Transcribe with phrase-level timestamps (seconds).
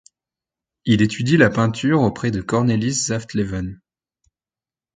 [0.83, 3.79] Il étudie la peinture auprès de Cornelis Saftleven.